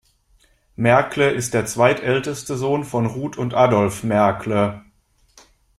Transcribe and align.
Merckle 0.75 1.29
ist 1.29 1.53
der 1.53 1.67
zweitälteste 1.67 2.57
Sohn 2.57 2.85
von 2.85 3.05
Ruth 3.05 3.37
und 3.37 3.53
Adolf 3.53 4.01
Merckle. 4.03 4.81